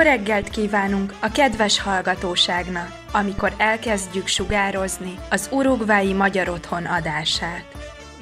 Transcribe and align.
Jó 0.00 0.06
reggelt 0.06 0.48
kívánunk 0.48 1.14
a 1.20 1.32
kedves 1.32 1.80
hallgatóságnak, 1.80 2.88
amikor 3.12 3.52
elkezdjük 3.56 4.26
sugározni 4.26 5.18
az 5.30 5.48
urugvái 5.52 6.12
Magyar 6.12 6.48
Otthon 6.48 6.84
adását. 6.86 7.64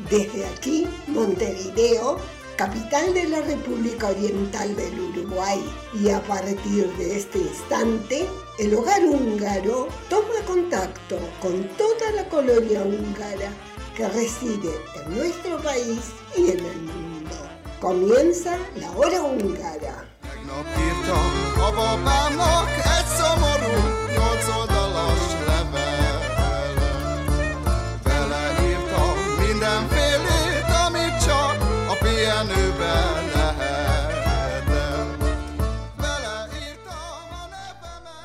Desde 0.08 0.46
aquí, 0.54 0.86
Montevideo, 1.06 2.20
capital 2.56 3.12
de 3.12 3.28
la 3.28 3.40
República 3.52 4.08
Oriental 4.08 4.68
del 4.74 4.94
Uruguay, 5.08 5.58
y 6.02 6.08
a 6.10 6.20
partir 6.20 6.86
de 6.96 7.16
este 7.16 7.38
instante, 7.38 8.18
el 8.56 8.74
hogar 8.74 9.02
húngaro 9.02 9.86
toma 10.08 10.40
contacto 10.46 11.18
con 11.40 11.68
toda 11.76 12.08
la 12.16 12.24
colonia 12.28 12.82
húngara 12.82 13.50
que 13.94 14.08
reside 14.08 14.72
en 14.96 15.16
nuestro 15.16 15.56
país 15.68 16.02
y 16.36 16.42
en 16.54 16.60
el 16.72 16.80
mundo. 16.92 17.36
Comienza 17.80 18.56
la 18.74 18.90
hora 18.90 19.22
húngara. 19.22 20.07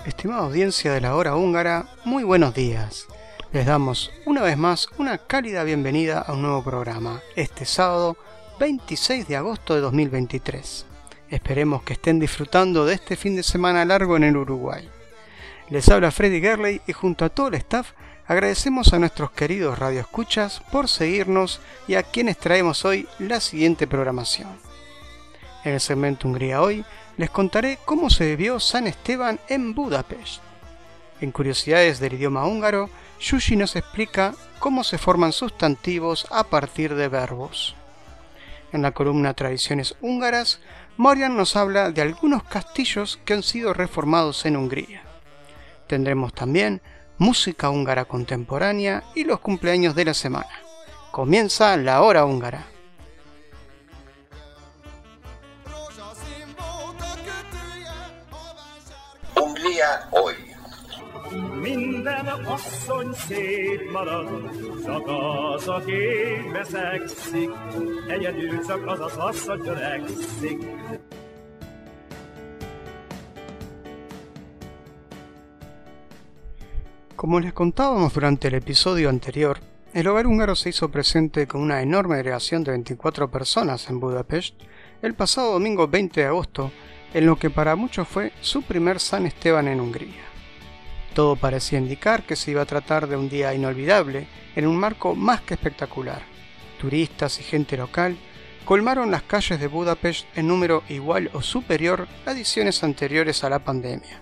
Estimada 0.05 0.43
audiencia 0.43 0.93
de 0.93 1.01
la 1.01 1.15
hora 1.15 1.35
húngara, 1.35 1.85
muy 2.05 2.23
buenos 2.23 2.53
días. 2.53 3.07
Les 3.51 3.65
damos 3.65 4.11
una 4.25 4.41
vez 4.41 4.57
más 4.57 4.87
una 4.97 5.17
cálida 5.17 5.63
bienvenida 5.63 6.19
a 6.19 6.33
un 6.33 6.43
nuevo 6.43 6.63
programa, 6.63 7.21
este 7.35 7.65
sábado 7.65 8.15
26 8.59 9.27
de 9.27 9.35
agosto 9.35 9.75
de 9.75 9.81
2023. 9.81 10.92
Esperemos 11.29 11.83
que 11.83 11.93
estén 11.93 12.19
disfrutando 12.19 12.85
de 12.85 12.95
este 12.95 13.15
fin 13.15 13.35
de 13.35 13.43
semana 13.43 13.85
largo 13.85 14.17
en 14.17 14.23
el 14.23 14.37
Uruguay. 14.37 14.87
Les 15.69 15.89
habla 15.89 16.11
Freddy 16.11 16.41
Gerley 16.41 16.81
y 16.85 16.93
junto 16.93 17.25
a 17.25 17.29
todo 17.29 17.47
el 17.47 17.55
staff 17.55 17.91
agradecemos 18.27 18.93
a 18.93 18.99
nuestros 18.99 19.31
queridos 19.31 19.79
radioescuchas 19.79 20.61
por 20.71 20.87
seguirnos 20.87 21.59
y 21.87 21.95
a 21.95 22.03
quienes 22.03 22.37
traemos 22.37 22.85
hoy 22.85 23.07
la 23.19 23.39
siguiente 23.39 23.87
programación. 23.87 24.49
En 25.63 25.73
el 25.73 25.79
segmento 25.79 26.27
Hungría 26.27 26.61
hoy 26.61 26.85
les 27.17 27.29
contaré 27.29 27.79
cómo 27.85 28.09
se 28.09 28.25
vivió 28.27 28.59
San 28.59 28.87
Esteban 28.87 29.39
en 29.47 29.73
Budapest. 29.73 30.41
En 31.21 31.31
Curiosidades 31.31 31.99
del 31.99 32.13
idioma 32.13 32.45
húngaro, 32.45 32.89
Yushi 33.19 33.55
nos 33.55 33.75
explica 33.75 34.35
cómo 34.59 34.83
se 34.83 34.97
forman 34.97 35.31
sustantivos 35.31 36.27
a 36.31 36.43
partir 36.43 36.95
de 36.95 37.07
verbos. 37.07 37.75
En 38.73 38.81
la 38.81 38.91
columna 38.91 39.33
Tradiciones 39.33 39.95
húngaras, 40.01 40.59
Morian 40.97 41.35
nos 41.35 41.55
habla 41.55 41.91
de 41.91 42.01
algunos 42.01 42.43
castillos 42.43 43.19
que 43.25 43.33
han 43.33 43.43
sido 43.43 43.73
reformados 43.73 44.45
en 44.45 44.57
Hungría. 44.57 45.01
Tendremos 45.87 46.33
también 46.33 46.81
música 47.17 47.69
húngara 47.69 48.05
contemporánea 48.05 49.03
y 49.15 49.23
los 49.23 49.39
cumpleaños 49.39 49.95
de 49.95 50.05
la 50.05 50.13
semana. 50.13 50.49
Comienza 51.11 51.75
la 51.77 52.01
hora 52.01 52.25
húngara. 52.25 52.65
Hungría 59.35 60.07
hoy. 60.11 60.52
Como 77.15 77.39
les 77.39 77.53
contábamos 77.53 78.13
durante 78.13 78.49
el 78.49 78.55
episodio 78.55 79.07
anterior, 79.07 79.59
el 79.93 80.07
hogar 80.07 80.27
húngaro 80.27 80.55
se 80.55 80.69
hizo 80.69 80.91
presente 80.91 81.47
con 81.47 81.61
una 81.61 81.81
enorme 81.81 82.17
delegación 82.17 82.65
de 82.65 82.71
24 82.71 83.31
personas 83.31 83.89
en 83.89 84.01
Budapest 84.01 84.55
el 85.01 85.13
pasado 85.13 85.53
domingo 85.53 85.87
20 85.87 86.19
de 86.19 86.27
agosto, 86.27 86.71
en 87.13 87.25
lo 87.25 87.37
que 87.37 87.49
para 87.49 87.77
muchos 87.77 88.09
fue 88.09 88.33
su 88.41 88.63
primer 88.63 88.99
San 88.99 89.25
Esteban 89.25 89.69
en 89.69 89.79
Hungría. 89.79 90.32
Todo 91.13 91.35
parecía 91.35 91.77
indicar 91.77 92.23
que 92.23 92.35
se 92.35 92.51
iba 92.51 92.63
a 92.63 92.65
tratar 92.65 93.07
de 93.07 93.15
un 93.15 93.29
día 93.29 93.53
inolvidable 93.53 94.27
en 94.55 94.65
un 94.65 94.77
marco 94.77 95.13
más 95.13 95.41
que 95.41 95.53
espectacular. 95.53 96.23
Turistas 96.79 97.39
y 97.39 97.43
gente 97.43 97.77
local 97.77 98.17
colmaron 98.65 99.11
las 99.11 99.23
calles 99.23 99.59
de 99.59 99.67
Budapest 99.67 100.25
en 100.35 100.47
número 100.47 100.83
igual 100.89 101.29
o 101.33 101.41
superior 101.41 102.07
a 102.25 102.31
ediciones 102.31 102.83
anteriores 102.83 103.43
a 103.43 103.49
la 103.49 103.59
pandemia. 103.59 104.21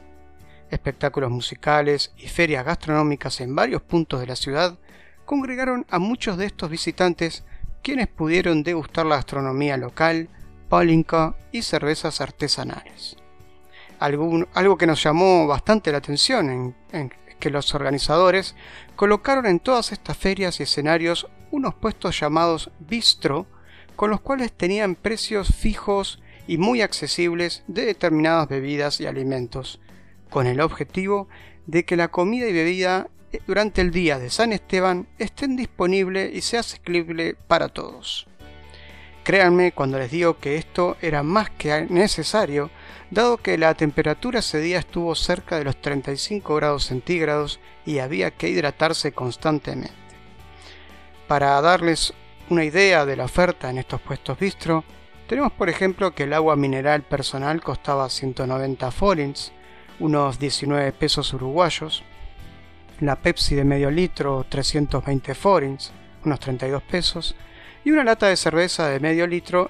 Espectáculos 0.69 1.31
musicales 1.31 2.12
y 2.18 2.28
ferias 2.28 2.66
gastronómicas 2.66 3.40
en 3.40 3.56
varios 3.56 3.81
puntos 3.81 4.19
de 4.19 4.28
la 4.28 4.35
ciudad 4.35 4.78
congregaron 5.25 5.85
a 5.90 6.00
muchos 6.00 6.38
de 6.38 6.46
estos 6.46 6.69
visitantes 6.69 7.46
quienes 7.81 8.07
pudieron 8.07 8.63
degustar 8.63 9.06
la 9.06 9.16
gastronomía 9.16 9.78
local, 9.78 10.28
pálinka 10.69 11.35
y 11.51 11.62
cervezas 11.62 12.19
artesanales. 12.19 13.20
Algo 14.01 14.78
que 14.78 14.88
nos 14.88 15.03
llamó 15.03 15.45
bastante 15.45 15.91
la 15.91 16.00
atención 16.00 16.75
en, 16.91 17.13
que 17.39 17.50
los 17.50 17.73
organizadores 17.73 18.56
colocaron 18.95 19.45
en 19.45 19.59
todas 19.59 19.91
estas 19.91 20.17
ferias 20.17 20.59
y 20.59 20.63
escenarios 20.63 21.28
unos 21.51 21.73
puestos 21.75 22.19
llamados 22.19 22.72
bistro, 22.79 23.47
con 23.95 24.09
los 24.09 24.22
cuales 24.22 24.51
tenían 24.53 24.95
precios 24.95 25.53
fijos 25.56 26.22
y 26.47 26.57
muy 26.57 26.81
accesibles 26.81 27.63
de 27.67 27.85
determinadas 27.85 28.47
bebidas 28.47 29.00
y 29.01 29.06
alimentos, 29.06 29.79
con 30.29 30.47
el 30.47 30.62
objetivo 30.62 31.28
de 31.68 31.85
que 31.85 31.95
la 31.95 32.09
comida 32.09 32.47
y 32.47 32.53
bebida 32.53 33.07
eh, 33.31 33.39
durante 33.45 33.81
el 33.81 33.91
día 33.91 34.18
de 34.18 34.29
San 34.29 34.53
Esteban 34.53 35.07
estén 35.19 35.56
disponibles 35.56 36.33
y 36.33 36.41
sea 36.41 36.62
asequible 36.62 37.35
para 37.47 37.69
todos. 37.69 38.28
Créanme 39.23 39.72
cuando 39.72 40.00
les 40.00 40.09
digo 40.09 40.39
que 40.39 40.56
esto 40.56 40.97
era 41.01 41.22
más 41.22 41.51
que 41.51 41.85
necesario, 41.89 42.72
dado 43.11 43.38
que 43.38 43.57
la 43.57 43.73
temperatura 43.73 44.39
ese 44.39 44.59
día 44.61 44.79
estuvo 44.79 45.13
cerca 45.16 45.57
de 45.57 45.66
los 45.66 45.75
35 45.81 46.55
grados 46.55 46.85
centígrados 46.85 47.59
y 47.85 47.99
había 47.99 48.31
que 48.31 48.47
hidratarse 48.47 49.11
constantemente. 49.11 49.94
Para 51.27 51.59
darles 51.61 52.13
una 52.50 52.63
idea 52.63 53.05
de 53.05 53.17
la 53.17 53.25
oferta 53.25 53.69
en 53.69 53.77
estos 53.77 54.00
puestos 54.00 54.39
bistro, 54.39 54.85
tenemos 55.27 55.51
por 55.51 55.69
ejemplo 55.69 56.16
que 56.16 56.23
el 56.23 56.33
agua 56.33 56.55
mineral 56.55 57.03
personal 57.03 57.61
costaba 57.61 58.09
190 58.09 58.89
forints, 58.91 59.51
unos 60.00 60.39
19 60.39 60.94
pesos 60.94 61.33
uruguayos, 61.33 62.03
la 63.01 63.17
Pepsi 63.17 63.55
de 63.55 63.66
medio 63.66 63.91
litro 63.91 64.45
320 64.47 65.35
forints, 65.35 65.91
unos 66.23 66.39
32 66.39 66.83
pesos, 66.83 67.35
y 67.83 67.91
una 67.91 68.03
lata 68.03 68.27
de 68.27 68.38
cerveza 68.38 68.88
de 68.88 69.00
medio 69.00 69.27
litro 69.27 69.69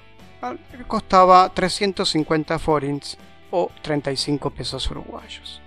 costaba 0.88 1.51
350 1.53 2.59
forints 2.59 3.18
o 3.51 3.69
35 3.81 4.50
pesos 4.50 4.89
uruguayos. 4.89 5.62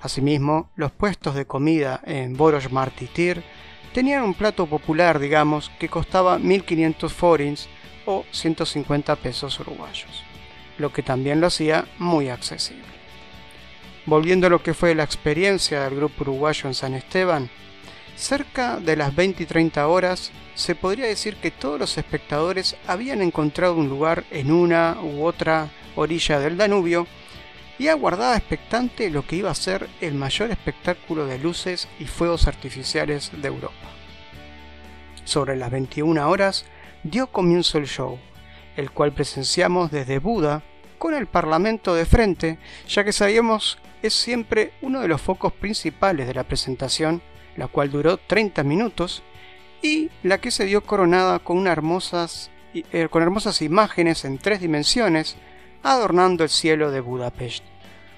Asimismo, 0.00 0.70
los 0.76 0.92
puestos 0.92 1.34
de 1.34 1.46
comida 1.46 2.00
en 2.04 2.36
Boros 2.36 2.70
Martitir 2.70 3.42
tenían 3.92 4.22
un 4.22 4.34
plato 4.34 4.66
popular, 4.66 5.18
digamos, 5.18 5.70
que 5.78 5.88
costaba 5.88 6.38
1500 6.38 7.12
forints 7.12 7.68
o 8.04 8.24
150 8.30 9.16
pesos 9.16 9.58
uruguayos, 9.58 10.22
lo 10.78 10.92
que 10.92 11.02
también 11.02 11.40
lo 11.40 11.48
hacía 11.48 11.86
muy 11.98 12.28
accesible. 12.28 12.84
Volviendo 14.04 14.46
a 14.46 14.50
lo 14.50 14.62
que 14.62 14.74
fue 14.74 14.94
la 14.94 15.02
experiencia 15.02 15.80
del 15.82 15.96
grupo 15.96 16.22
uruguayo 16.22 16.68
en 16.68 16.74
San 16.74 16.94
Esteban, 16.94 17.50
cerca 18.14 18.78
de 18.78 18.96
las 18.96 19.14
20 19.16 19.42
y 19.42 19.46
30 19.46 19.88
horas 19.88 20.30
se 20.54 20.74
podría 20.74 21.06
decir 21.06 21.36
que 21.36 21.50
todos 21.50 21.80
los 21.80 21.98
espectadores 21.98 22.76
habían 22.86 23.20
encontrado 23.20 23.74
un 23.74 23.88
lugar 23.88 24.24
en 24.30 24.52
una 24.52 24.98
u 25.02 25.24
otra 25.24 25.68
orilla 25.96 26.38
del 26.38 26.56
Danubio 26.56 27.06
y 27.78 27.88
aguardaba 27.88 28.36
expectante 28.36 29.10
lo 29.10 29.26
que 29.26 29.36
iba 29.36 29.50
a 29.50 29.54
ser 29.54 29.88
el 30.00 30.14
mayor 30.14 30.50
espectáculo 30.50 31.26
de 31.26 31.38
luces 31.38 31.88
y 31.98 32.06
fuegos 32.06 32.46
artificiales 32.46 33.30
de 33.36 33.48
Europa. 33.48 33.74
Sobre 35.24 35.56
las 35.56 35.70
21 35.70 36.28
horas 36.28 36.64
dio 37.02 37.26
comienzo 37.26 37.78
el 37.78 37.86
show, 37.86 38.18
el 38.76 38.90
cual 38.90 39.12
presenciamos 39.12 39.90
desde 39.90 40.18
Buda 40.18 40.62
con 40.98 41.14
el 41.14 41.26
Parlamento 41.26 41.94
de 41.94 42.06
frente, 42.06 42.58
ya 42.88 43.04
que 43.04 43.12
sabíamos 43.12 43.78
es 44.02 44.14
siempre 44.14 44.72
uno 44.82 45.00
de 45.00 45.08
los 45.08 45.20
focos 45.20 45.52
principales 45.52 46.26
de 46.26 46.34
la 46.34 46.44
presentación, 46.44 47.22
la 47.56 47.68
cual 47.68 47.90
duró 47.90 48.18
30 48.18 48.62
minutos 48.64 49.22
y 49.82 50.10
la 50.22 50.38
que 50.38 50.50
se 50.50 50.64
dio 50.64 50.82
coronada 50.82 51.38
con, 51.38 51.66
eh, 51.66 53.08
con 53.10 53.22
hermosas 53.22 53.62
imágenes 53.62 54.24
en 54.24 54.38
tres 54.38 54.60
dimensiones 54.60 55.36
adornando 55.92 56.44
el 56.44 56.50
cielo 56.50 56.90
de 56.90 57.00
Budapest, 57.00 57.64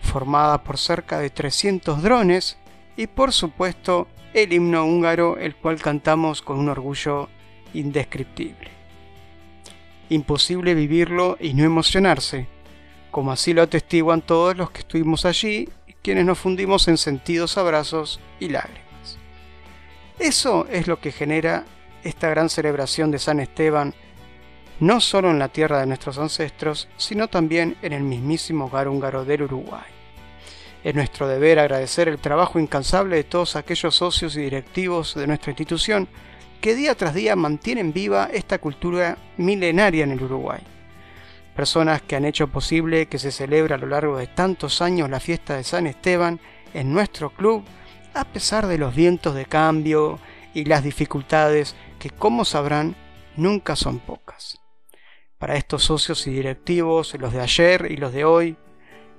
formada 0.00 0.62
por 0.62 0.78
cerca 0.78 1.18
de 1.18 1.30
300 1.30 2.02
drones 2.02 2.56
y 2.96 3.06
por 3.06 3.32
supuesto 3.32 4.08
el 4.32 4.52
himno 4.52 4.84
húngaro 4.84 5.36
el 5.38 5.54
cual 5.54 5.80
cantamos 5.80 6.42
con 6.42 6.58
un 6.58 6.68
orgullo 6.68 7.28
indescriptible. 7.74 8.70
Imposible 10.08 10.74
vivirlo 10.74 11.36
y 11.38 11.52
no 11.52 11.64
emocionarse, 11.64 12.48
como 13.10 13.32
así 13.32 13.52
lo 13.52 13.62
atestiguan 13.62 14.22
todos 14.22 14.56
los 14.56 14.70
que 14.70 14.80
estuvimos 14.80 15.26
allí 15.26 15.68
y 15.86 15.92
quienes 15.92 16.24
nos 16.24 16.38
fundimos 16.38 16.88
en 16.88 16.96
sentidos 16.96 17.58
abrazos 17.58 18.18
y 18.40 18.48
lágrimas. 18.48 19.18
Eso 20.18 20.66
es 20.70 20.86
lo 20.86 21.00
que 21.00 21.12
genera 21.12 21.64
esta 22.02 22.30
gran 22.30 22.48
celebración 22.48 23.10
de 23.10 23.18
San 23.18 23.40
Esteban, 23.40 23.94
no 24.80 25.00
solo 25.00 25.30
en 25.30 25.38
la 25.38 25.48
tierra 25.48 25.80
de 25.80 25.86
nuestros 25.86 26.18
ancestros, 26.18 26.88
sino 26.96 27.28
también 27.28 27.76
en 27.82 27.92
el 27.92 28.02
mismísimo 28.02 28.66
hogar 28.66 28.88
húngaro 28.88 29.24
del 29.24 29.42
Uruguay. 29.42 29.86
Es 30.84 30.94
nuestro 30.94 31.26
deber 31.26 31.58
agradecer 31.58 32.08
el 32.08 32.18
trabajo 32.18 32.58
incansable 32.58 33.16
de 33.16 33.24
todos 33.24 33.56
aquellos 33.56 33.96
socios 33.96 34.36
y 34.36 34.42
directivos 34.42 35.14
de 35.14 35.26
nuestra 35.26 35.50
institución 35.50 36.08
que 36.60 36.74
día 36.74 36.94
tras 36.94 37.14
día 37.14 37.36
mantienen 37.36 37.92
viva 37.92 38.30
esta 38.32 38.58
cultura 38.58 39.18
milenaria 39.36 40.04
en 40.04 40.12
el 40.12 40.22
Uruguay. 40.22 40.60
Personas 41.54 42.02
que 42.02 42.14
han 42.14 42.24
hecho 42.24 42.48
posible 42.48 43.06
que 43.06 43.18
se 43.18 43.32
celebre 43.32 43.74
a 43.74 43.78
lo 43.78 43.88
largo 43.88 44.16
de 44.16 44.28
tantos 44.28 44.80
años 44.80 45.10
la 45.10 45.20
fiesta 45.20 45.56
de 45.56 45.64
San 45.64 45.88
Esteban 45.88 46.38
en 46.72 46.92
nuestro 46.92 47.30
club, 47.30 47.64
a 48.14 48.24
pesar 48.24 48.66
de 48.68 48.78
los 48.78 48.94
vientos 48.94 49.34
de 49.34 49.46
cambio 49.46 50.20
y 50.54 50.64
las 50.64 50.84
dificultades 50.84 51.74
que, 51.98 52.10
como 52.10 52.44
sabrán, 52.44 52.94
nunca 53.36 53.74
son 53.74 53.98
pocas. 53.98 54.60
Para 55.38 55.56
estos 55.56 55.84
socios 55.84 56.26
y 56.26 56.30
directivos, 56.30 57.14
los 57.14 57.32
de 57.32 57.40
ayer 57.40 57.86
y 57.90 57.96
los 57.96 58.12
de 58.12 58.24
hoy, 58.24 58.56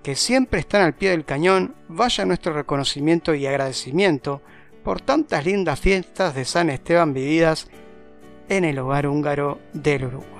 que 0.04 0.16
siempre 0.16 0.60
están 0.60 0.82
al 0.82 0.94
pie 0.94 1.12
del 1.12 1.24
cañón, 1.24 1.76
vaya 1.88 2.26
nuestro 2.26 2.54
reconocimiento 2.54 3.34
y 3.34 3.46
agradecimiento 3.46 4.42
por 4.84 5.00
tantas 5.00 5.46
lindas 5.46 5.80
fiestas 5.80 6.36
de 6.36 6.44
San 6.44 6.70
Esteban 6.70 7.14
vividas 7.14 7.70
en 8.50 8.66
el 8.66 8.80
hogar 8.80 9.08
húngaro 9.08 9.60
del 9.72 10.06
Uruguay. 10.06 10.39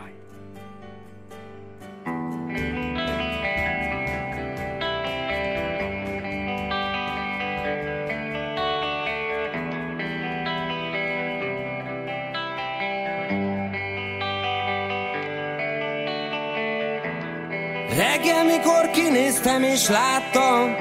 Mikor 18.60 18.90
kinéztem 18.90 19.64
és 19.64 19.88
láttam, 19.88 20.76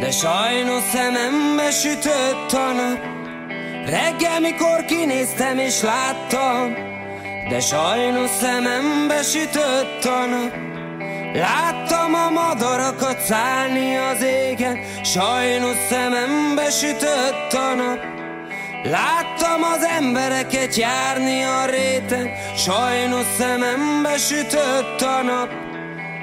de 0.00 0.10
sajnos 0.10 0.82
szemembe 0.92 1.70
sütött 1.70 2.52
a 2.52 2.72
nap. 2.72 2.98
Reggel, 3.86 4.40
mikor 4.40 4.84
kinéztem 4.84 5.58
és 5.58 5.82
láttam, 5.82 6.74
de 7.48 7.60
sajnos 7.60 8.30
szemembe 8.30 9.22
sütött 9.22 10.04
a 10.04 10.26
nap. 10.26 10.52
Láttam 11.34 12.14
a 12.14 12.30
madarakat 12.30 13.20
szállni 13.20 13.96
az 13.96 14.22
égen, 14.22 14.78
sajnos 15.04 15.76
szemembe 15.88 16.70
sütött 16.70 17.52
a 17.52 17.74
nap. 17.74 17.98
Láttam 18.82 19.62
az 19.62 19.84
embereket 19.98 20.76
járni 20.76 21.42
a 21.42 21.64
réten, 21.64 22.28
sajnos 22.56 23.26
szemembe 23.38 24.16
sütött 24.16 25.00
a 25.00 25.22
nap. 25.22 25.67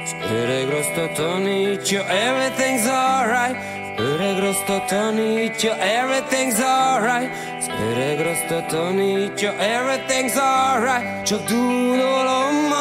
Spyrej 0.05 0.65
Grostotonicho, 0.69 1.99
everything's 2.05 2.85
alright. 2.87 3.55
Spyrej 3.97 4.35
Grostotonicho, 4.39 5.71
everything's 5.79 6.59
alright. 6.61 7.29
Spyrej 7.59 8.17
Grostotonicho, 8.17 9.49
everything's 9.57 10.37
alright. 10.37 11.27
Çok 11.27 11.49
dudolom 11.49 12.73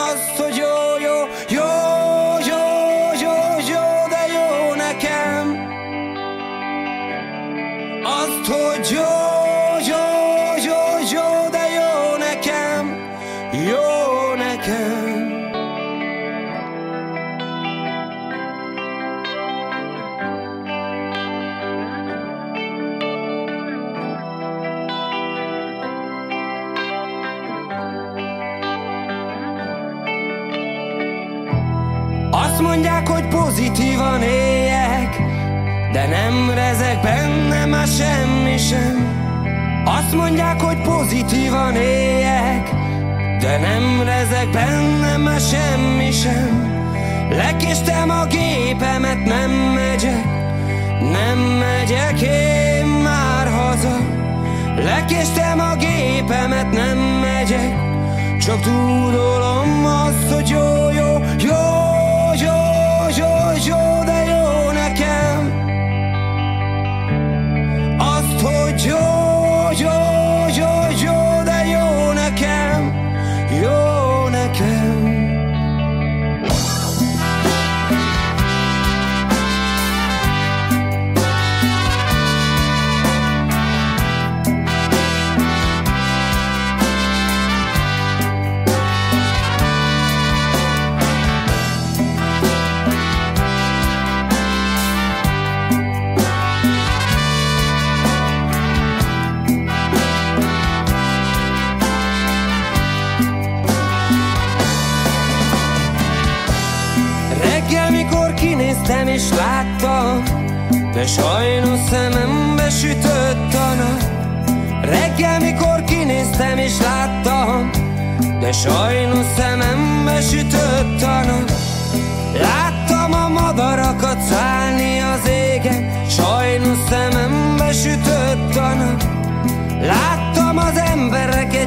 De 35.95 36.07
nem 36.07 36.51
rezeg 36.55 37.01
bennem 37.03 37.69
már 37.69 37.87
semmi 37.87 38.59
sem. 38.59 39.23
Azt 39.85 40.15
mondják, 40.15 40.61
hogy 40.61 40.83
pozitívan 40.83 41.75
éljek 41.75 42.71
De 43.41 43.59
nem 43.59 44.03
rezeg 44.03 44.51
bennem 44.53 45.21
már 45.21 45.41
semmi 45.41 46.11
sem. 46.11 46.73
Lekéstem 47.31 48.11
a 48.11 48.27
gépemet, 48.27 49.25
nem 49.25 49.51
megyek 49.51 50.25
Nem 51.13 51.39
megyek 51.39 52.21
én 52.21 52.87
már 52.87 53.47
haza. 53.47 53.97
Lekéstem 54.77 55.61
a 55.61 55.75
gépemet, 55.77 56.71
nem 56.71 56.99
megyek 56.99 57.75
Csak 58.39 58.61
tudolom 58.61 59.85
azt, 59.85 60.33
hogy 60.35 60.49
jó, 60.49 60.94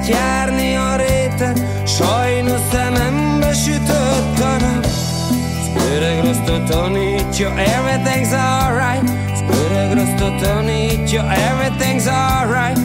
járni 0.08 0.76
a 0.76 0.96
réten 0.96 1.56
Sajnos 1.86 2.60
szemembe 2.72 3.54
sütött 3.54 4.40
a 4.40 4.56
nap. 4.60 4.86
Öreg 5.96 6.24
rostot 6.24 6.64
tanítja, 6.70 7.54
everything's 7.56 8.32
alright 8.32 9.10
Öreg 9.66 9.94
rostot 9.94 10.42
tanítja, 10.42 11.26
everything's 11.30 12.08
alright 12.08 12.80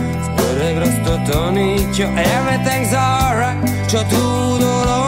Öreg 0.51 0.79
rostot 0.79 1.23
tanítja, 1.31 2.09
everything's 2.15 2.93
alright 2.93 3.87
Csak 3.91 4.07
tudolom 4.07 5.02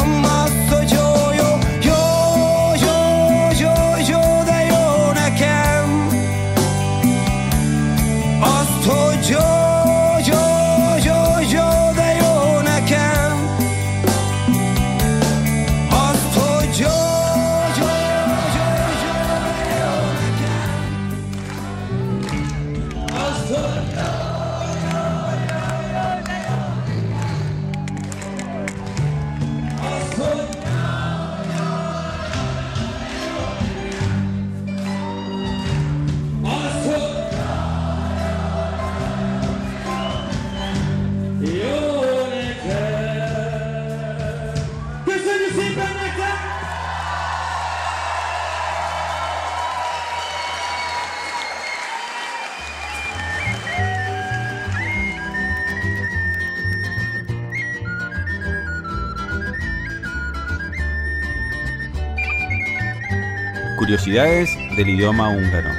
Curiosidades 64.04 64.54
del 64.76 64.88
idioma 64.88 65.30
húngaro. 65.30 65.70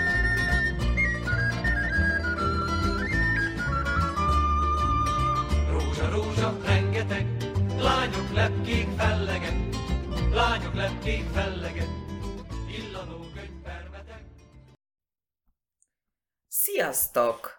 Sziasztok! 16.50 17.54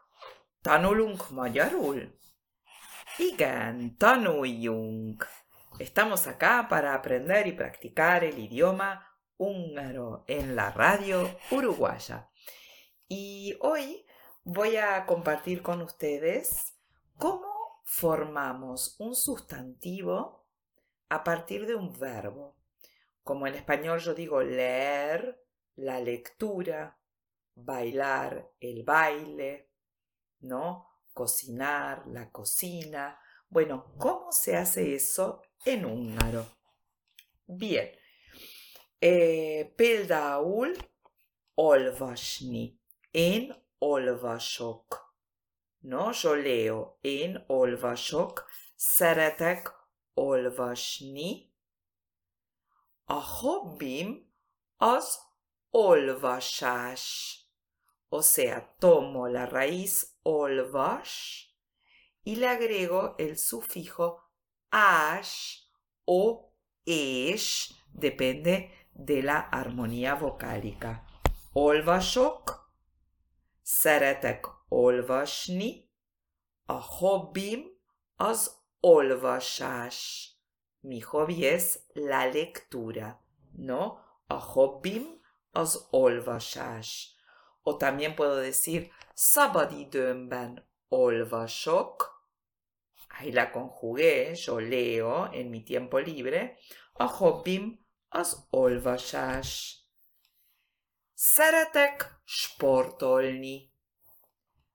Tanulunk 0.62 1.30
magyarul? 1.30 2.18
Igen, 3.18 3.96
tanuljunk. 3.96 5.26
Estamos 5.78 6.26
acá 6.26 6.66
para 6.68 6.94
aprender 6.94 7.46
y 7.46 7.52
practicar 7.52 8.24
el 8.24 8.38
idioma 8.38 9.15
húngaro 9.38 10.24
en 10.26 10.56
la 10.56 10.70
radio 10.70 11.36
uruguaya. 11.50 12.30
Y 13.08 13.56
hoy 13.60 14.04
voy 14.44 14.76
a 14.76 15.06
compartir 15.06 15.62
con 15.62 15.82
ustedes 15.82 16.74
cómo 17.16 17.82
formamos 17.84 18.96
un 18.98 19.14
sustantivo 19.14 20.46
a 21.08 21.22
partir 21.22 21.66
de 21.66 21.74
un 21.74 21.96
verbo. 21.98 22.56
Como 23.22 23.46
en 23.46 23.54
español 23.54 24.00
yo 24.00 24.14
digo 24.14 24.42
leer, 24.42 25.42
la 25.76 26.00
lectura, 26.00 26.98
bailar, 27.54 28.50
el 28.60 28.82
baile, 28.84 29.70
¿no? 30.40 30.88
Cocinar, 31.12 32.06
la 32.06 32.30
cocina. 32.30 33.18
Bueno, 33.48 33.92
¿cómo 33.98 34.32
se 34.32 34.56
hace 34.56 34.94
eso 34.94 35.42
en 35.64 35.84
húngaro? 35.84 36.46
Bien. 37.46 37.90
Eh, 38.98 39.66
például 39.76 40.76
olvasni. 41.54 42.80
Én 43.10 43.64
olvasok. 43.78 45.14
No, 45.78 46.10
yo 46.22 46.34
leo. 46.34 46.98
Én 47.00 47.44
olvasok. 47.46 48.50
Szeretek 48.74 49.72
olvasni. 50.14 51.54
A 53.04 53.40
hobbim 53.40 54.32
az 54.76 55.18
olvasás. 55.70 57.34
O 58.08 58.20
sea, 58.20 58.74
tomo 58.78 59.26
la 59.26 59.44
raíz 59.44 60.18
olvas 60.22 61.44
y 62.22 62.36
le 62.36 62.48
agrego 62.48 63.14
el 63.18 63.36
sufijo 63.36 64.30
ash 64.70 65.62
o 66.04 66.52
esh, 66.84 67.72
depende 67.92 68.70
de 68.98 69.22
la 69.22 69.48
armonía 69.50 70.14
vocálica. 70.14 71.04
Olvasok, 71.52 72.70
szeretek 73.62 74.46
olvasni, 74.68 75.90
a 76.66 76.80
hobbim 76.80 77.64
az 78.16 78.64
olvasás. 78.80 80.30
Mi 80.80 81.00
hobby 81.00 81.44
es 81.44 81.78
la 81.92 82.26
lectura, 82.26 83.20
¿no? 83.52 83.98
A 84.26 84.34
hobbim 84.34 85.20
az 85.50 85.86
olvasás. 85.90 87.14
O 87.62 87.76
también 87.76 88.14
puedo 88.14 88.36
decir 88.36 88.90
szabadidőmben 89.14 90.68
olvasok. 90.88 92.14
Ahí 93.08 93.32
la 93.32 93.50
conjugué, 93.50 94.34
yo 94.34 94.58
leo 94.58 95.32
en 95.32 95.50
mi 95.50 95.62
tiempo 95.62 95.98
libre. 95.98 96.58
A 96.92 97.06
hobbim 97.06 97.85
az 98.08 98.46
olvasás. 98.50 99.80
Szeretek 101.14 102.20
sportolni. 102.24 103.74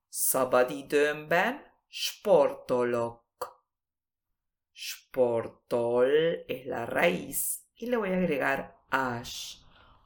Szabadidőmben 0.09 1.61
sportolok. 1.87 3.19
Sportol 4.71 6.07
es 6.47 6.65
la 6.65 6.85
raíz 6.85 7.59
y 7.75 7.89
le 7.89 7.97
voy 7.97 8.09
a 8.09 8.17
agregar 8.17 8.83
ash. 8.89 9.57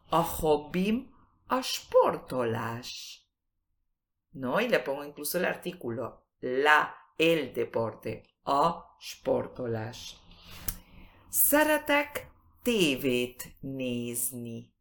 A 0.10 0.22
hobbim 0.22 1.13
a 1.48 1.62
sportolás. 1.62 3.22
¿No? 4.32 4.60
Y 4.60 4.67
le 4.67 4.79
pongo 4.79 5.03
incluso 5.03 5.38
el 5.38 5.46
artículo. 5.46 6.25
La, 6.39 6.96
el 7.17 7.53
deporte. 7.53 8.24
A 8.44 8.96
sportolás. 9.00 10.17
Szeretek 11.29 12.32
tévét 12.65 13.55
nézni. 13.60 14.74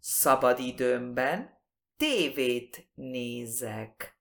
Szabadidőmben 0.00 1.60
tévét 1.96 2.90
nézek. 2.94 4.18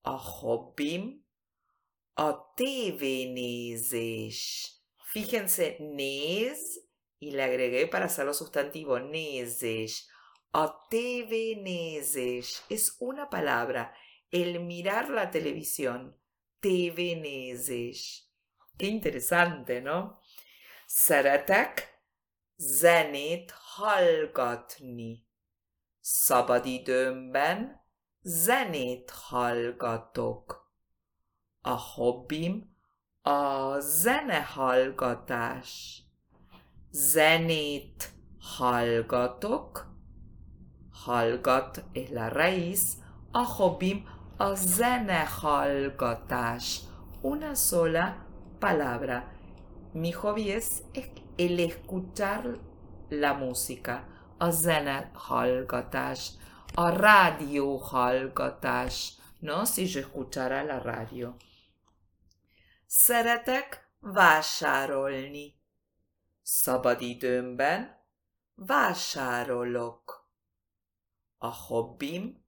A 0.00 0.20
hobbim 0.20 1.26
a 2.12 2.52
tévénézés. 2.54 3.60
Fíjense, 5.02 5.76
néz 5.78 6.88
y 7.18 7.30
le 7.30 7.42
agregué 7.42 7.86
para 7.86 8.04
hacerlo 8.04 8.32
sustantivo, 8.32 8.98
nézés. 8.98 10.08
A 10.50 10.86
tévénézés 10.88 12.64
es 12.68 12.96
una 13.00 13.28
palabra, 13.28 13.92
el 14.30 14.60
mirar 14.60 15.08
la 15.08 15.30
televisión. 15.30 16.16
Tévénézés. 16.60 18.30
Qué 18.76 18.86
interesante, 18.86 19.80
¿no? 19.80 20.19
Szeretek 20.92 22.00
zenét 22.56 23.50
hallgatni. 23.50 25.26
Szabadidőmben 26.00 27.80
zenét 28.22 29.10
hallgatok. 29.10 30.72
A 31.60 31.70
hobbim 31.70 32.76
a 33.22 33.80
zenehallgatás. 33.80 36.02
Zenét 36.90 38.12
hallgatok. 38.40 39.86
Hallgat 40.92 41.84
la 42.10 42.28
raíz. 42.28 42.96
A 43.30 43.44
hobbim 43.44 44.08
a 44.36 44.54
zenehallgatás. 44.54 46.80
Una 47.20 47.54
sola 47.54 48.26
palabra. 48.58 49.38
Mi 49.92 50.12
hobby 50.12 50.52
es 50.52 50.84
el 51.36 51.58
escuchar 51.58 52.60
la 53.08 53.34
música. 53.34 54.06
A 54.38 54.52
zenehallgatás. 54.52 56.38
A 56.76 56.90
rádióhallgatás. 56.90 59.18
¿No? 59.40 59.66
Si 59.66 59.86
yo 59.86 60.00
escuchara 60.00 60.62
la 60.62 60.78
radio. 60.78 61.36
Szeretek 62.86 63.90
vásárolni. 64.00 65.58
Szabadidőmben 66.42 67.98
vásárolok. 68.54 70.28
A 71.38 71.48
hobbim 71.48 72.44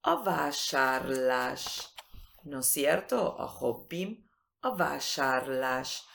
a 0.00 0.22
vásárlás. 0.22 1.94
¿No 2.42 2.58
es 2.58 2.66
cierto? 2.66 3.38
A 3.38 3.46
hobbim 3.46 4.28
a 4.60 4.76
vásárlás. 4.76 6.09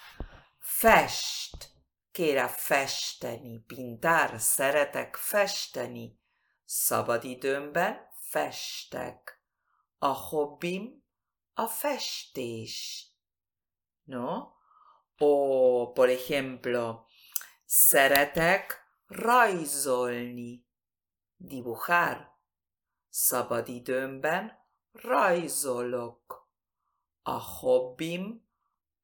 Fest. 0.78 1.74
Kére 2.12 2.48
festeni, 2.48 3.64
pintar, 3.68 4.40
szeretek 4.40 5.16
festeni. 5.16 6.20
Szabadidőmben 6.66 8.10
festek. 8.12 9.44
A 9.98 10.08
hobbim 10.08 11.04
a 11.54 11.68
festés. 11.68 13.08
¿No? 14.04 14.54
O, 15.18 15.92
por 15.94 16.10
ejemplo, 16.10 17.06
szeretek 17.66 18.84
rajzolni, 19.08 20.68
dibujar. 21.38 22.38
Szabadidőmben 23.10 24.52
rajzolok. 24.92 26.50
A 27.22 27.40
hobbim 27.40 28.45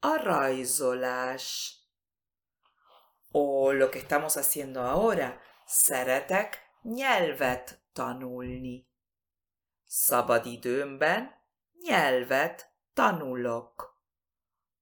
a. 0.02 1.78
O 3.32 3.72
lo 3.72 3.90
que 3.90 4.00
estamos 4.00 4.36
haciendo 4.36 4.82
ahora, 4.82 5.40
szeretek 5.66 6.60
nyelvet 6.82 7.82
tanulni. 7.94 8.90
Szabadidőmben 9.86 11.32
nyelvet 11.84 12.74
tanulok. 12.94 14.00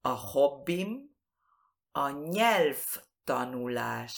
A 0.02 0.08
hobbim 0.08 1.10
a 1.92 2.10
nyelvtanulás. 2.10 4.14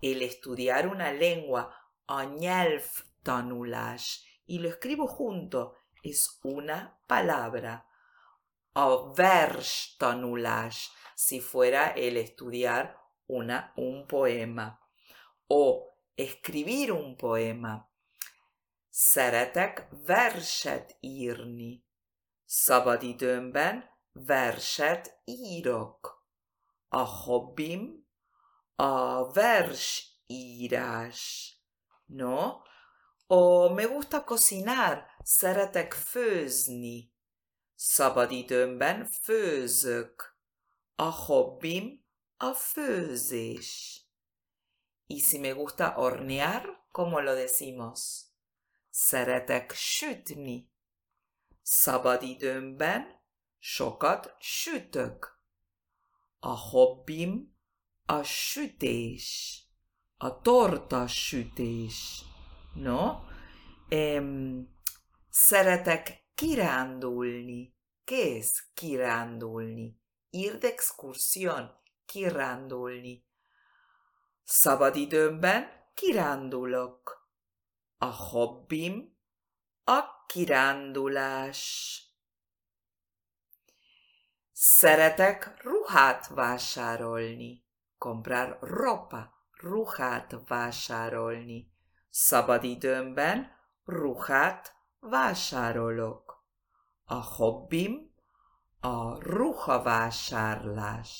El 0.00 0.22
estudiar 0.22 0.86
una 0.86 1.12
lengua, 1.12 1.74
a 2.06 2.24
nyelvtanulás. 2.24 4.24
Y 4.44 4.58
lo 4.58 4.68
escribo 4.68 5.06
junto, 5.06 5.76
es 6.02 6.40
una 6.42 6.98
palabra. 7.06 7.86
A 8.72 9.12
verstanulás, 9.12 10.90
si 11.14 11.40
fuera 11.40 11.92
el 11.94 12.16
estudiar 12.16 12.96
una, 13.26 13.72
un 13.76 14.06
poema. 14.06 14.82
o 15.54 15.92
escribir 16.14 16.92
un 16.92 17.16
poema. 17.16 17.90
Szeretek 18.88 19.88
verset 20.06 20.96
írni. 21.00 21.84
Szabadidőmben 22.44 23.84
verset 24.12 25.20
írok. 25.24 26.26
A 26.88 27.00
hobbim 27.00 28.06
a 28.76 29.30
versírás. 29.32 30.82
No? 32.04 32.60
O 33.26 33.68
me 33.68 33.84
gusta 33.84 34.24
cocinar, 34.24 35.06
szeretek 35.22 35.92
főzni. 35.92 37.11
Szabadidőmben 37.84 39.04
főzök. 39.04 40.36
A 40.94 41.10
hobbim 41.10 42.04
a 42.36 42.52
főzés. 42.52 44.00
Y 45.06 45.18
si 45.18 45.38
me 45.38 45.50
gusta 45.50 45.88
hornear, 45.88 46.86
¿cómo 46.92 47.20
lo 47.20 47.34
decimos? 47.34 48.22
Szeretek 48.90 49.72
sütni. 49.72 50.70
Szabadidőmben 51.62 53.20
sokat 53.58 54.36
sütök. 54.38 55.40
A 56.38 56.58
hobbim 56.58 57.56
a 58.06 58.22
sütés, 58.22 59.58
a 60.16 60.40
torta 60.40 61.06
sütés. 61.06 62.22
No? 62.74 63.14
Em, 63.88 64.68
szeretek 65.30 66.22
kirándulni. 66.34 67.71
¿Qué 68.04 68.38
es 68.38 68.70
kirándulni? 68.74 70.00
Ir 70.30 70.58
de 70.58 70.68
excursión, 70.68 71.72
kirándulni. 72.04 73.26
Szabadidőmben 74.44 75.68
kirándulok. 75.94 77.28
A 77.98 78.06
hobbim 78.06 79.16
a 79.84 80.24
kirándulás. 80.26 81.62
Szeretek 84.52 85.62
ruhát 85.62 86.26
vásárolni. 86.28 87.66
Comprar 87.98 88.58
ropa, 88.60 89.34
ruhát 89.60 90.36
vásárolni. 90.46 91.72
Szabadidőmben 92.10 93.50
ruhát 93.84 94.74
vásárolok. 95.00 96.31
A 97.12 97.22
hobbim 97.36 98.10
a 98.80 99.22
ruhavásárlás. 99.22 101.10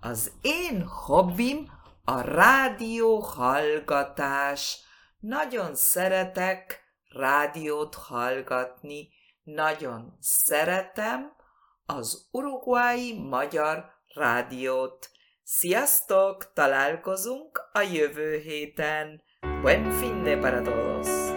Az 0.00 0.32
én 0.42 0.86
hobbim 0.86 1.70
a 2.04 2.20
rádió 2.20 3.18
hallgatás. 3.18 4.78
Nagyon 5.18 5.74
szeretek 5.74 6.82
rádiót 7.08 7.94
hallgatni. 7.94 9.08
Nagyon 9.42 10.16
szeretem 10.20 11.32
az 11.86 12.28
uruguayi 12.30 13.18
magyar 13.18 13.90
rádiót. 14.14 15.10
Sziasztok! 15.42 16.52
Találkozunk 16.52 17.68
a 17.72 17.80
jövő 17.80 18.36
héten. 18.36 19.22
Buen 19.60 19.90
fin 19.90 20.22
de 20.22 20.38
para 20.38 20.62
todos! 20.62 21.27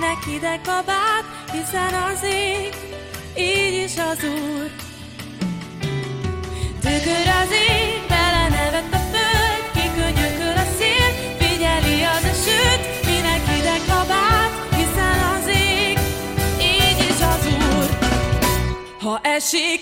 Süt, 0.00 0.08
minek 0.08 0.24
hideg 0.24 0.60
a 0.64 0.82
bát, 0.86 1.24
hiszen 1.52 1.94
az 1.94 2.22
ég, 2.24 2.74
így 3.36 3.84
is 3.84 3.96
az 3.98 4.24
Úr. 4.24 4.70
Tükör 6.80 7.28
az 7.42 7.50
ég, 7.50 8.02
belenevett 8.08 8.92
a 8.92 9.02
föld, 9.12 9.62
kikönyököl 9.74 10.56
a 10.56 10.66
szél, 10.78 11.10
figyeli 11.38 12.02
az 12.02 12.24
a 12.24 12.34
süt, 12.44 13.06
minek 13.06 13.48
hideg 13.48 13.82
a 13.88 14.04
bát, 14.08 14.74
hiszen 14.76 15.18
az 15.34 15.46
ég, 15.48 15.98
így 16.58 16.98
is 17.10 17.20
az 17.32 17.46
Úr. 17.46 17.98
Ha 19.00 19.20
esik 19.22 19.79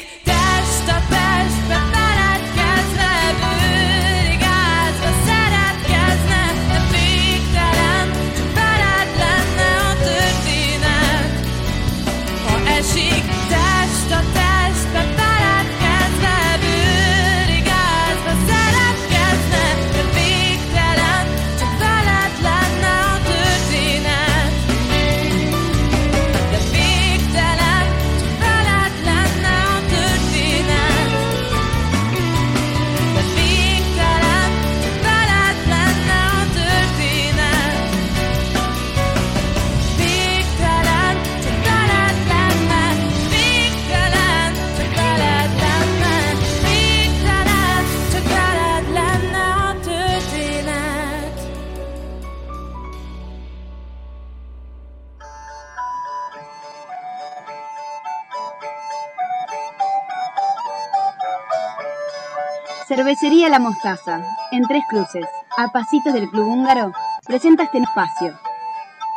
Cervecería 63.09 63.49
La 63.49 63.59
Mostaza, 63.59 64.21
en 64.51 64.65
Tres 64.69 64.83
Cruces, 64.87 65.25
a 65.57 65.73
pasitos 65.73 66.13
del 66.13 66.29
Club 66.29 66.47
Húngaro, 66.47 66.93
presenta 67.25 67.63
este 67.63 67.79
espacio. 67.79 68.39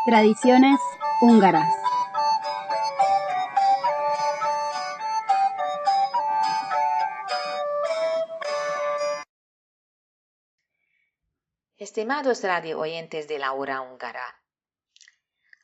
Tradiciones 0.06 0.80
húngaras. 1.20 1.70
Estimados 11.76 12.42
radio 12.46 12.80
oyentes 12.80 13.28
de 13.28 13.40
la 13.40 13.52
hora 13.52 13.82
húngara, 13.82 14.41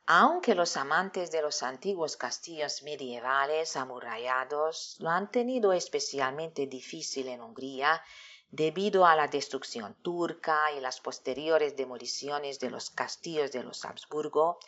aunque 0.10 0.56
los 0.56 0.78
amantes 0.78 1.32
de 1.32 1.42
los 1.42 1.64
antiguos 1.64 2.16
castillos 2.16 2.82
medievales 2.82 3.76
amurallados 3.76 4.96
lo 5.00 5.10
han 5.10 5.30
tenido 5.30 5.74
especialmente 5.74 6.66
difícil 6.66 7.28
en 7.28 7.42
Hungría 7.42 8.02
debido 8.50 9.06
a 9.06 9.18
la 9.18 9.28
destrucción 9.28 9.96
turca 10.02 10.72
y 10.72 10.80
las 10.80 11.02
posteriores 11.02 11.76
demoliciones 11.76 12.58
de 12.62 12.70
los 12.70 12.90
castillos 12.90 13.52
de 13.52 13.64
los 13.64 13.84
Habsburgo, 13.84 14.60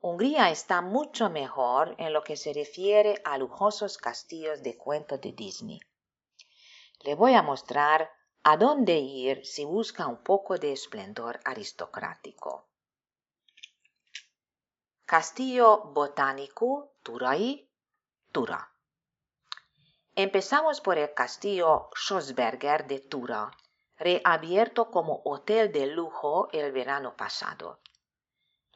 Hungría 0.00 0.50
está 0.50 0.80
mucho 0.80 1.28
mejor 1.28 1.94
en 1.98 2.14
lo 2.14 2.24
que 2.24 2.38
se 2.38 2.54
refiere 2.54 3.20
a 3.22 3.36
lujosos 3.36 3.98
castillos 3.98 4.62
de 4.62 4.78
cuento 4.78 5.18
de 5.18 5.32
Disney. 5.32 5.80
Le 7.00 7.14
voy 7.14 7.34
a 7.34 7.42
mostrar 7.42 8.10
a 8.44 8.56
dónde 8.56 8.96
ir 8.96 9.44
si 9.44 9.66
busca 9.66 10.06
un 10.06 10.22
poco 10.22 10.56
de 10.56 10.72
esplendor 10.72 11.38
aristocrático. 11.44 12.69
Castillo 15.10 15.90
Botánico 15.92 16.92
Turai, 17.02 17.68
Tura. 18.30 18.72
Empezamos 20.14 20.80
por 20.80 20.98
el 20.98 21.12
castillo 21.14 21.90
Schosberger 21.96 22.86
de 22.86 23.00
Tura, 23.00 23.50
reabierto 23.98 24.92
como 24.92 25.20
hotel 25.24 25.72
de 25.72 25.88
lujo 25.88 26.48
el 26.52 26.70
verano 26.70 27.16
pasado. 27.16 27.80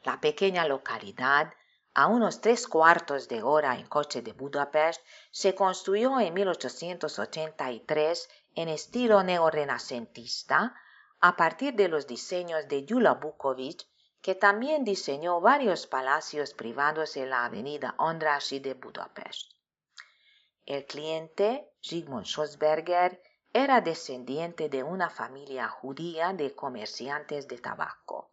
La 0.03 0.19
pequeña 0.19 0.67
localidad, 0.67 1.53
a 1.93 2.07
unos 2.07 2.41
tres 2.41 2.67
cuartos 2.67 3.29
de 3.29 3.41
hora 3.41 3.79
en 3.79 3.87
coche 3.87 4.21
de 4.21 4.33
Budapest, 4.33 5.01
se 5.31 5.55
construyó 5.55 6.19
en 6.19 6.33
1883 6.33 8.29
en 8.55 8.67
estilo 8.67 9.23
neorrenacentista 9.23 10.75
a 11.21 11.37
partir 11.37 11.75
de 11.75 11.87
los 11.87 12.07
diseños 12.07 12.67
de 12.67 12.85
Jula 12.85 13.13
Bukovic, 13.13 13.87
que 14.25 14.33
también 14.33 14.83
diseñó 14.83 15.39
varios 15.39 15.85
palacios 15.85 16.55
privados 16.55 17.15
en 17.15 17.29
la 17.29 17.45
avenida 17.45 17.93
Andrássy 17.99 18.57
de 18.57 18.73
Budapest. 18.73 19.51
El 20.65 20.87
cliente, 20.87 21.69
Zsigmond 21.83 22.25
Schosberger, 22.25 23.21
era 23.53 23.81
descendiente 23.81 24.67
de 24.67 24.81
una 24.81 25.11
familia 25.11 25.69
judía 25.69 26.33
de 26.33 26.55
comerciantes 26.55 27.47
de 27.47 27.59
tabaco. 27.59 28.31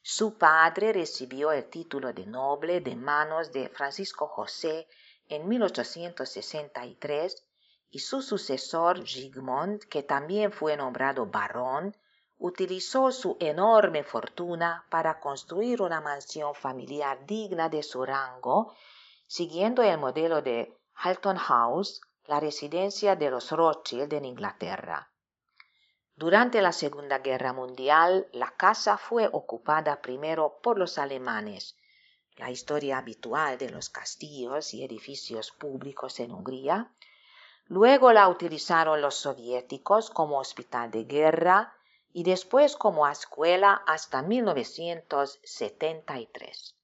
Su 0.00 0.38
padre 0.38 0.92
recibió 0.92 1.50
el 1.50 1.68
título 1.70 2.12
de 2.12 2.24
noble 2.24 2.80
de 2.80 2.94
manos 2.94 3.50
de 3.50 3.68
Francisco 3.68 4.28
José 4.28 4.86
en 5.26 5.48
1863 5.48 7.44
y 7.90 7.98
su 7.98 8.22
sucesor 8.22 9.04
Zsigmond, 9.04 9.80
que 9.88 10.04
también 10.04 10.52
fue 10.52 10.76
nombrado 10.76 11.26
barón, 11.26 11.96
utilizó 12.38 13.10
su 13.12 13.36
enorme 13.40 14.04
fortuna 14.04 14.84
para 14.90 15.20
construir 15.20 15.82
una 15.82 16.00
mansión 16.00 16.54
familiar 16.54 17.24
digna 17.26 17.68
de 17.68 17.82
su 17.82 18.04
rango, 18.04 18.74
siguiendo 19.26 19.82
el 19.82 19.98
modelo 19.98 20.42
de 20.42 20.76
Halton 20.94 21.36
House, 21.36 22.00
la 22.26 22.40
residencia 22.40 23.16
de 23.16 23.30
los 23.30 23.50
Rothschild 23.50 24.12
en 24.12 24.24
Inglaterra. 24.24 25.10
Durante 26.14 26.62
la 26.62 26.72
Segunda 26.72 27.18
Guerra 27.18 27.52
Mundial, 27.52 28.28
la 28.32 28.50
casa 28.52 28.96
fue 28.96 29.28
ocupada 29.32 30.00
primero 30.00 30.58
por 30.62 30.78
los 30.78 30.98
alemanes, 30.98 31.76
la 32.36 32.50
historia 32.50 32.98
habitual 32.98 33.58
de 33.58 33.70
los 33.70 33.88
castillos 33.88 34.74
y 34.74 34.84
edificios 34.84 35.52
públicos 35.52 36.20
en 36.20 36.32
Hungría, 36.32 36.90
Luego 37.68 38.12
la 38.12 38.28
utilizaron 38.28 39.00
los 39.00 39.16
soviéticos 39.16 40.10
como 40.10 40.38
hospital 40.38 40.92
de 40.92 41.02
guerra 41.02 41.76
y 42.16 42.22
después 42.22 42.76
como 42.76 43.06
escuela 43.06 43.82
hasta 43.86 44.22
1973. 44.22 46.74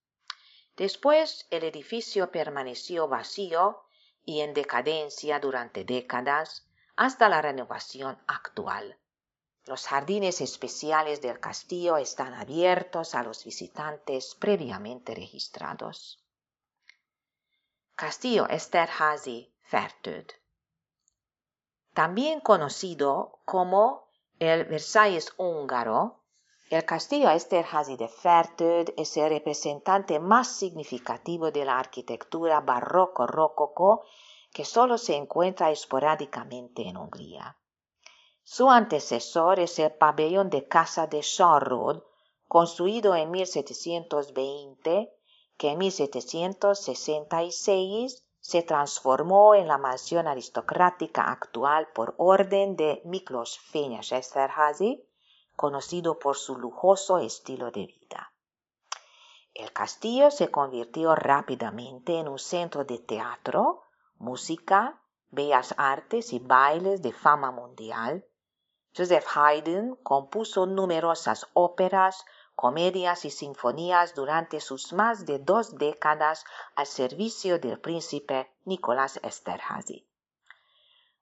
Después 0.76 1.46
el 1.48 1.64
edificio 1.64 2.30
permaneció 2.30 3.08
vacío 3.08 3.82
y 4.26 4.42
en 4.42 4.52
decadencia 4.52 5.40
durante 5.40 5.86
décadas 5.86 6.66
hasta 6.96 7.30
la 7.30 7.40
renovación 7.40 8.18
actual. 8.26 8.98
Los 9.64 9.86
jardines 9.86 10.42
especiales 10.42 11.22
del 11.22 11.40
castillo 11.40 11.96
están 11.96 12.34
abiertos 12.34 13.14
a 13.14 13.22
los 13.22 13.46
visitantes 13.46 14.34
previamente 14.34 15.14
registrados. 15.14 16.22
Castillo 17.94 18.46
Esterházy 18.50 19.50
Fertőd 19.62 20.26
también 21.94 22.40
conocido 22.40 23.38
como 23.46 24.11
el 24.42 24.64
Versalles 24.64 25.32
húngaro, 25.36 26.24
el 26.68 26.84
castillo 26.84 27.30
Esterházy 27.30 27.96
de 27.96 28.08
Fertőd 28.08 28.92
es 28.96 29.16
el 29.16 29.28
representante 29.28 30.18
más 30.18 30.48
significativo 30.48 31.52
de 31.52 31.64
la 31.64 31.78
arquitectura 31.78 32.60
barroco-rococó 32.60 34.02
que 34.52 34.64
solo 34.64 34.98
se 34.98 35.14
encuentra 35.14 35.70
esporádicamente 35.70 36.88
en 36.88 36.96
Hungría. 36.96 37.56
Su 38.42 38.68
antecesor 38.68 39.60
es 39.60 39.78
el 39.78 39.92
pabellón 39.92 40.50
de 40.50 40.66
casa 40.66 41.06
de 41.06 41.20
Sharrod, 41.22 42.02
construido 42.48 43.14
en 43.14 43.30
1720, 43.30 45.14
que 45.56 45.70
en 45.70 45.78
1766 45.78 48.24
se 48.42 48.64
transformó 48.64 49.54
en 49.54 49.68
la 49.68 49.78
mansión 49.78 50.26
aristocrática 50.26 51.22
actual 51.30 51.86
por 51.94 52.16
orden 52.18 52.74
de 52.74 53.00
Miklos 53.04 53.60
Fényes 53.60 54.10
Esterházy, 54.10 55.06
conocido 55.54 56.18
por 56.18 56.36
su 56.36 56.58
lujoso 56.58 57.18
estilo 57.18 57.70
de 57.70 57.86
vida. 57.86 58.32
El 59.54 59.72
castillo 59.72 60.32
se 60.32 60.50
convirtió 60.50 61.14
rápidamente 61.14 62.18
en 62.18 62.26
un 62.26 62.40
centro 62.40 62.84
de 62.84 62.98
teatro, 62.98 63.84
música, 64.16 65.00
bellas 65.30 65.72
artes 65.78 66.32
y 66.32 66.40
bailes 66.40 67.00
de 67.00 67.12
fama 67.12 67.52
mundial. 67.52 68.26
Joseph 68.96 69.26
Haydn 69.36 69.94
compuso 70.02 70.66
numerosas 70.66 71.46
óperas, 71.54 72.24
comedias 72.62 73.24
y 73.24 73.30
sinfonías 73.30 74.14
durante 74.14 74.60
sus 74.60 74.92
más 74.92 75.26
de 75.26 75.40
dos 75.40 75.74
décadas 75.78 76.44
al 76.76 76.86
servicio 76.86 77.58
del 77.58 77.80
príncipe 77.80 78.52
Nicolás 78.64 79.18
Esterházy. 79.24 80.06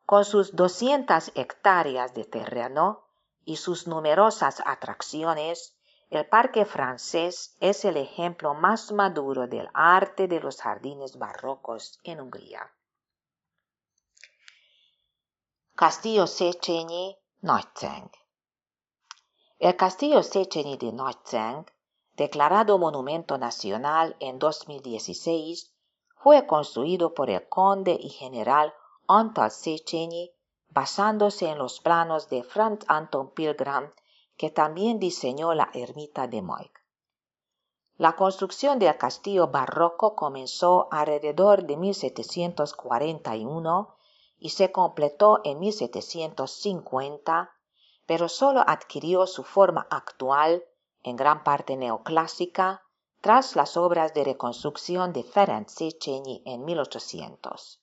Con 0.04 0.26
sus 0.26 0.54
200 0.54 1.32
hectáreas 1.36 2.12
de 2.12 2.24
terreno 2.26 3.06
y 3.46 3.56
sus 3.56 3.86
numerosas 3.86 4.62
atracciones, 4.66 5.74
el 6.10 6.26
Parque 6.26 6.66
francés 6.66 7.56
es 7.58 7.86
el 7.86 7.96
ejemplo 7.96 8.52
más 8.52 8.92
maduro 8.92 9.46
del 9.46 9.70
arte 9.72 10.28
de 10.28 10.40
los 10.40 10.60
jardines 10.60 11.16
barrocos 11.16 12.00
en 12.04 12.20
Hungría. 12.20 12.70
Castillo 15.74 16.26
Széchenyi, 16.26 17.16
Nagyceng 17.40 18.10
el 19.60 19.76
castillo 19.76 20.22
Széchenyi 20.22 20.78
de 20.78 20.90
Nagyceng, 20.90 21.66
declarado 22.16 22.78
Monumento 22.78 23.36
Nacional 23.36 24.16
en 24.18 24.38
2016, 24.38 25.74
fue 26.16 26.46
construido 26.46 27.12
por 27.12 27.28
el 27.28 27.46
conde 27.46 27.94
y 28.00 28.08
general 28.08 28.72
Antal 29.06 29.50
Széchenyi 29.50 30.32
basándose 30.70 31.50
en 31.50 31.58
los 31.58 31.78
planos 31.80 32.30
de 32.30 32.42
Franz 32.42 32.86
Anton 32.88 33.34
Pilgram, 33.34 33.92
que 34.38 34.48
también 34.48 34.98
diseñó 34.98 35.52
la 35.52 35.68
ermita 35.74 36.26
de 36.26 36.40
Moig. 36.40 36.72
La 37.96 38.16
construcción 38.16 38.78
del 38.78 38.96
castillo 38.96 39.48
barroco 39.48 40.16
comenzó 40.16 40.88
alrededor 40.90 41.66
de 41.66 41.76
1741 41.76 43.94
y 44.38 44.48
se 44.48 44.72
completó 44.72 45.42
en 45.44 45.58
1750 45.58 47.59
pero 48.10 48.28
solo 48.28 48.64
adquirió 48.66 49.24
su 49.28 49.44
forma 49.44 49.86
actual, 49.88 50.64
en 51.04 51.14
gran 51.14 51.44
parte 51.44 51.76
neoclásica, 51.76 52.82
tras 53.20 53.54
las 53.54 53.76
obras 53.76 54.14
de 54.14 54.24
reconstrucción 54.24 55.12
de 55.12 55.22
Ferenc 55.22 55.68
Széchenyi 55.68 56.42
en 56.44 56.64
1800. 56.64 57.80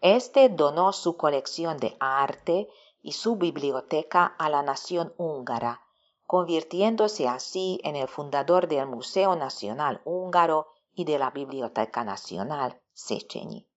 Este 0.00 0.48
donó 0.48 0.94
su 0.94 1.18
colección 1.18 1.76
de 1.76 1.94
arte 2.00 2.70
y 3.02 3.12
su 3.12 3.36
biblioteca 3.36 4.34
a 4.38 4.48
la 4.48 4.62
nación 4.62 5.12
húngara, 5.18 5.82
convirtiéndose 6.24 7.28
así 7.28 7.82
en 7.84 7.96
el 7.96 8.08
fundador 8.08 8.66
del 8.66 8.86
Museo 8.86 9.36
Nacional 9.36 10.00
Húngaro 10.06 10.68
y 10.94 11.04
de 11.04 11.18
la 11.18 11.28
Biblioteca 11.32 12.02
Nacional 12.02 12.80
Széchenyi. 12.94 13.68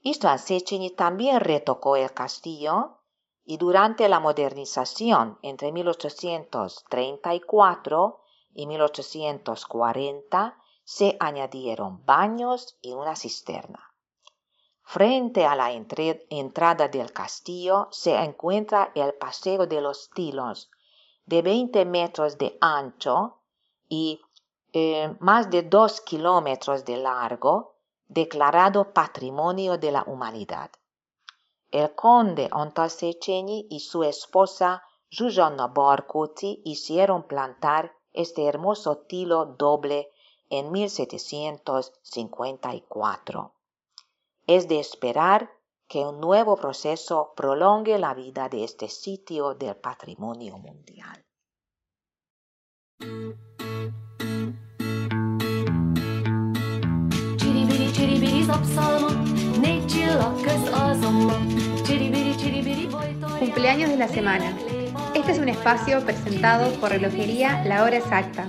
István 0.00 0.40
Széchenyi 0.40 0.90
también 0.90 1.38
retocó 1.38 1.94
el 1.94 2.12
castillo 2.12 2.96
y 3.46 3.56
durante 3.58 4.08
la 4.08 4.18
modernización 4.18 5.38
entre 5.40 5.70
1834 5.70 8.20
y 8.54 8.66
1840 8.66 10.58
se 10.82 11.16
añadieron 11.20 12.04
baños 12.04 12.76
y 12.82 12.90
una 12.92 13.14
cisterna. 13.14 13.94
Frente 14.82 15.46
a 15.46 15.54
la 15.54 15.70
entrada 15.72 16.88
del 16.88 17.12
castillo 17.12 17.86
se 17.90 18.16
encuentra 18.16 18.90
el 18.94 19.14
Paseo 19.14 19.66
de 19.66 19.80
los 19.80 20.10
Tilos, 20.10 20.70
de 21.24 21.40
20 21.42 21.84
metros 21.84 22.36
de 22.38 22.58
ancho 22.60 23.38
y 23.88 24.20
eh, 24.72 25.14
más 25.20 25.50
de 25.50 25.62
2 25.62 26.00
kilómetros 26.00 26.84
de 26.84 26.96
largo, 26.96 27.76
declarado 28.08 28.92
Patrimonio 28.92 29.78
de 29.78 29.92
la 29.92 30.02
Humanidad. 30.06 30.72
El 31.76 31.94
conde 31.94 32.48
Ontaseceni 32.52 33.66
y 33.68 33.80
su 33.80 34.02
esposa 34.02 34.82
Giugionna 35.10 35.66
Borcuti 35.66 36.62
hicieron 36.64 37.24
plantar 37.24 37.94
este 38.14 38.46
hermoso 38.46 39.00
tilo 39.00 39.44
doble 39.44 40.10
en 40.48 40.72
1754. 40.72 43.52
Es 44.46 44.68
de 44.68 44.80
esperar 44.80 45.50
que 45.86 45.98
un 45.98 46.18
nuevo 46.18 46.56
proceso 46.56 47.34
prolongue 47.36 47.98
la 47.98 48.14
vida 48.14 48.48
de 48.48 48.64
este 48.64 48.88
sitio 48.88 49.52
del 49.52 49.76
patrimonio 49.76 50.56
mundial. 50.56 51.26
Cumpleaños 63.38 63.90
de 63.90 63.96
la 63.96 64.08
semana. 64.08 64.52
Este 65.14 65.32
es 65.32 65.38
un 65.38 65.48
espacio 65.48 66.04
presentado 66.04 66.72
por 66.80 66.90
Relojería 66.90 67.64
La 67.64 67.82
Hora 67.82 67.96
Exacta. 67.96 68.46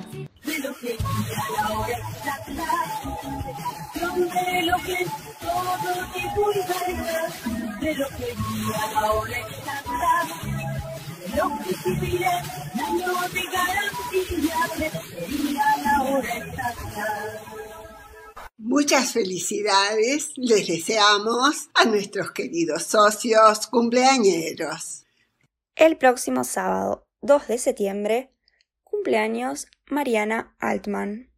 Muchas 18.69 19.13
felicidades 19.13 20.33
les 20.35 20.67
deseamos 20.67 21.69
a 21.73 21.85
nuestros 21.85 22.31
queridos 22.31 22.83
socios 22.83 23.65
cumpleañeros. 23.67 25.05
El 25.77 25.95
próximo 25.95 26.43
sábado 26.43 27.07
2 27.21 27.47
de 27.47 27.57
septiembre, 27.59 28.33
cumpleaños 28.83 29.67
Mariana 29.89 30.53
Altman. 30.59 31.31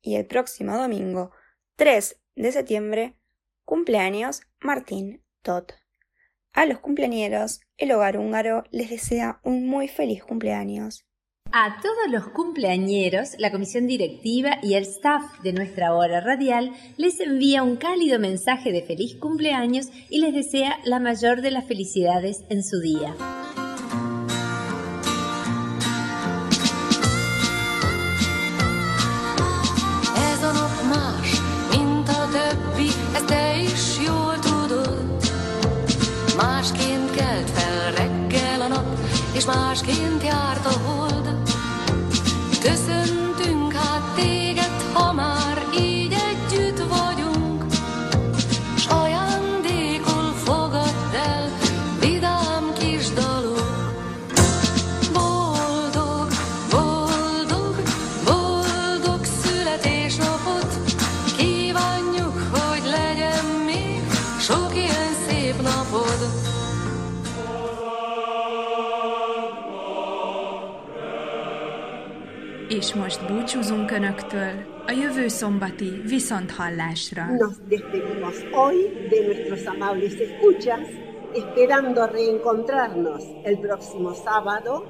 Y 0.00 0.14
el 0.14 0.24
próximo 0.24 0.78
domingo 0.78 1.32
3 1.76 2.18
de 2.36 2.52
septiembre, 2.52 3.14
cumpleaños 3.66 4.40
Martín 4.58 5.22
Todd. 5.42 5.64
A 6.54 6.64
los 6.64 6.78
cumpleañeros, 6.78 7.60
el 7.76 7.92
hogar 7.92 8.16
húngaro 8.16 8.64
les 8.70 8.88
desea 8.88 9.38
un 9.44 9.68
muy 9.68 9.86
feliz 9.86 10.24
cumpleaños. 10.24 11.04
A 11.54 11.82
todos 11.82 12.10
los 12.10 12.28
cumpleañeros, 12.28 13.34
la 13.38 13.50
comisión 13.50 13.86
directiva 13.86 14.56
y 14.62 14.72
el 14.72 14.84
staff 14.84 15.22
de 15.42 15.52
nuestra 15.52 15.94
hora 15.94 16.22
radial 16.22 16.72
les 16.96 17.20
envía 17.20 17.62
un 17.62 17.76
cálido 17.76 18.18
mensaje 18.18 18.72
de 18.72 18.80
feliz 18.80 19.16
cumpleaños 19.16 19.88
y 20.08 20.20
les 20.20 20.32
desea 20.32 20.78
la 20.84 20.98
mayor 20.98 21.42
de 21.42 21.50
las 21.50 21.66
felicidades 21.66 22.44
en 22.48 22.64
su 22.64 22.80
día. 22.80 23.14
Búcsúzunk 73.72 73.90
Önöktől 73.90 74.52
a 74.86 74.90
jövő 74.90 75.28
szombati 75.28 76.02
viszonthallásra. 76.06 77.24
Nos 77.24 77.54
despedimos 77.68 78.36
hoy 78.50 78.76
de 79.10 79.20
nuestros 79.26 79.64
amables 79.64 80.14
escuchas, 80.14 80.86
esperando 81.34 82.06
reencontrarnos 82.06 83.24
el 83.44 83.58
próximo 83.58 84.12
sábado. 84.24 84.84